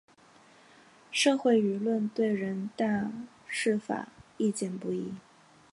[1.11, 3.11] 社会舆论对人大
[3.45, 5.13] 释法意见不一。